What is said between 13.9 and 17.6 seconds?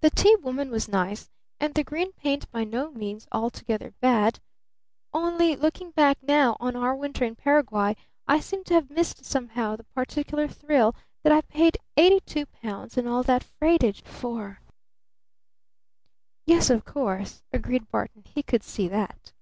for." "Yes, of course,"